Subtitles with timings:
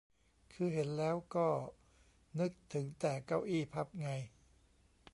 [0.53, 1.47] คือเห็นแล้วก็
[2.39, 4.09] นึกถึงแต่เก้าอี้พับไง